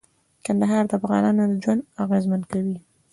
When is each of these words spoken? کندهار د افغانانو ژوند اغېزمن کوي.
کندهار 0.45 0.83
د 0.89 0.91
افغانانو 0.99 1.43
ژوند 1.63 1.81
اغېزمن 2.03 2.41
کوي. 2.51 2.77